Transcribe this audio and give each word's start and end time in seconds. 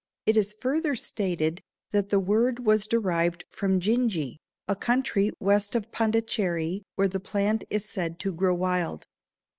It 0.25 0.35
is 0.35 0.55
further 0.59 0.95
stated 0.95 1.61
that 1.91 2.09
the 2.09 2.19
word 2.19 2.65
was 2.65 2.87
derived 2.87 3.45
from 3.51 3.79
Gingi, 3.79 4.37
a 4.67 4.75
country 4.75 5.29
west 5.39 5.75
of 5.75 5.91
Pondecheri 5.91 6.81
where 6.95 7.07
the 7.07 7.19
plant 7.19 7.65
is 7.69 7.85
said 7.87 8.19
to 8.21 8.31
grow 8.33 8.55
wild. 8.55 9.05